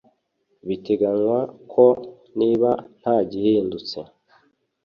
[0.67, 1.39] Biteganywa
[1.71, 1.85] ko
[2.39, 2.69] niba
[2.99, 3.99] nta gihindutse